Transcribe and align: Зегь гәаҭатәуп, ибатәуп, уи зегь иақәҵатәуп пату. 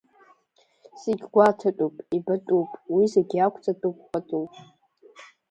Зегь 1.01 1.25
гәаҭатәуп, 1.33 1.95
ибатәуп, 2.17 2.69
уи 2.95 3.05
зегь 3.13 3.33
иақәҵатәуп 3.35 3.97
пату. 4.09 4.45